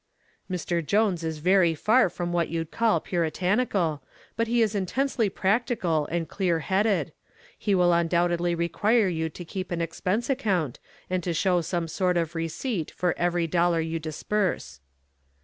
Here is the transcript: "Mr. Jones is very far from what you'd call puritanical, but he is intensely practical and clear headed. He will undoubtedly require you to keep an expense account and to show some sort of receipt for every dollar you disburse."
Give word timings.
"Mr. 0.49 0.83
Jones 0.83 1.23
is 1.23 1.37
very 1.37 1.75
far 1.75 2.09
from 2.09 2.33
what 2.33 2.49
you'd 2.49 2.71
call 2.71 2.99
puritanical, 2.99 4.01
but 4.35 4.47
he 4.47 4.63
is 4.63 4.73
intensely 4.73 5.29
practical 5.29 6.07
and 6.07 6.27
clear 6.27 6.61
headed. 6.61 7.13
He 7.55 7.75
will 7.75 7.93
undoubtedly 7.93 8.55
require 8.55 9.07
you 9.07 9.29
to 9.29 9.45
keep 9.45 9.69
an 9.69 9.79
expense 9.79 10.27
account 10.27 10.79
and 11.07 11.21
to 11.21 11.35
show 11.35 11.61
some 11.61 11.87
sort 11.87 12.17
of 12.17 12.33
receipt 12.33 12.89
for 12.89 13.13
every 13.15 13.45
dollar 13.45 13.79
you 13.79 13.99
disburse." 13.99 14.79